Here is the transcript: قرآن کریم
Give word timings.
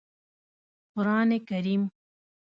قرآن 0.93 1.29
کریم 1.47 1.81